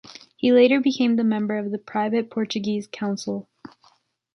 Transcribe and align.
He 0.35 0.51
later 0.51 0.79
became 0.81 1.15
member 1.15 1.59
of 1.59 1.69
the 1.69 1.77
private 1.77 2.31
Portuguese 2.31 2.87
council. 2.91 3.47